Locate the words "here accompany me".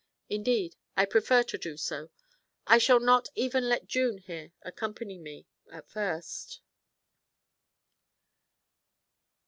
4.17-5.45